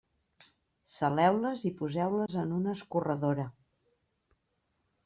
Saleu-les 0.93 1.67
i 1.71 1.73
poseu-les 1.83 2.41
en 2.45 2.57
una 2.57 2.75
escorredora. 2.81 3.47